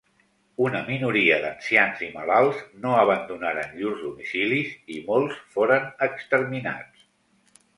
Una 0.67 0.79
minoria 0.85 1.35
d'ancians 1.43 2.01
i 2.07 2.09
malalts 2.15 2.63
no 2.85 2.95
abandonaren 3.01 3.77
llurs 3.83 4.01
domicilis, 4.07 4.73
i 4.97 4.99
molts 5.11 5.39
foren 5.57 5.87
exterminats. 6.09 7.07